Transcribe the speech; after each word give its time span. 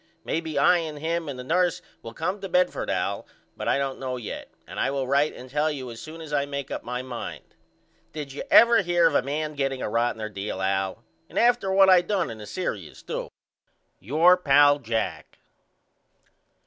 Maybe 0.23 0.57
I 0.57 0.77
and 0.79 0.97
him 0.97 1.29
and 1.29 1.37
the 1.37 1.43
nurse 1.43 1.79
will 2.01 2.15
come 2.15 2.41
to 2.41 2.49
Bedford 2.49 2.89
Al 2.89 3.27
but 3.55 3.67
I 3.67 3.77
don't 3.77 3.99
know 3.99 4.17
yet 4.17 4.49
and 4.65 4.79
I 4.79 4.89
will 4.89 5.05
write 5.05 5.35
and 5.35 5.47
tell 5.47 5.69
you 5.69 5.91
as 5.91 6.01
soon 6.01 6.21
as 6.21 6.33
I 6.33 6.47
make 6.47 6.71
up 6.71 6.83
my 6.83 7.03
mind. 7.03 7.43
Did 8.11 8.33
you 8.33 8.41
ever 8.49 8.81
hear 8.81 9.05
of 9.05 9.13
a 9.13 9.21
man 9.21 9.53
getting 9.53 9.79
a 9.83 9.89
rottener 9.91 10.27
deal 10.33 10.59
Al? 10.59 11.03
And 11.29 11.37
after 11.37 11.71
what 11.71 11.87
I 11.87 12.01
done 12.01 12.31
in 12.31 12.39
the 12.39 12.47
serious 12.47 13.03
too. 13.03 13.29
Your 13.99 14.37
pal, 14.37 14.79
JACK. 14.79 15.37